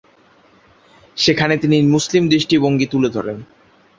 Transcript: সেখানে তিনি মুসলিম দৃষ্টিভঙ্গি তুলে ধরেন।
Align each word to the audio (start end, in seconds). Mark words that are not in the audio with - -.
সেখানে 1.17 1.55
তিনি 1.57 1.77
মুসলিম 1.85 2.23
দৃষ্টিভঙ্গি 2.29 2.85
তুলে 2.85 3.09
ধরেন। 3.09 3.37